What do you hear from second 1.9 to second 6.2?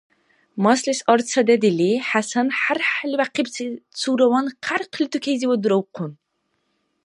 ХӀясан хӀярхӀяли бяхъибси цураван хъярхъли тукейзивад дуравхъун.